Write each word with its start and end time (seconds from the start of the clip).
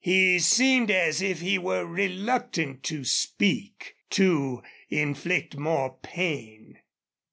He 0.03 0.39
seemed 0.39 0.89
as 0.89 1.21
if 1.21 1.41
he 1.41 1.59
were 1.59 1.85
reluctant 1.85 2.81
to 2.85 3.03
speak, 3.03 3.93
to 4.09 4.63
inflict 4.89 5.57
more 5.59 5.99
pain. 6.01 6.79